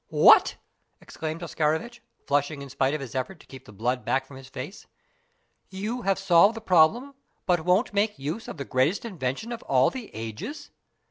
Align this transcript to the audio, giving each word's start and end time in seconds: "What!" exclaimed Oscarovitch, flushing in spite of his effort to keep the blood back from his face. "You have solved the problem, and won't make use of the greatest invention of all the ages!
"What!" 0.09 0.55
exclaimed 0.99 1.43
Oscarovitch, 1.43 2.01
flushing 2.25 2.63
in 2.63 2.71
spite 2.71 2.95
of 2.95 3.01
his 3.01 3.13
effort 3.13 3.39
to 3.39 3.45
keep 3.45 3.65
the 3.65 3.71
blood 3.71 4.03
back 4.03 4.25
from 4.25 4.35
his 4.37 4.47
face. 4.47 4.87
"You 5.69 6.01
have 6.01 6.17
solved 6.17 6.55
the 6.55 6.59
problem, 6.59 7.13
and 7.47 7.59
won't 7.65 7.93
make 7.93 8.17
use 8.17 8.47
of 8.47 8.57
the 8.57 8.65
greatest 8.65 9.05
invention 9.05 9.51
of 9.51 9.61
all 9.61 9.91
the 9.91 10.09
ages! 10.15 10.71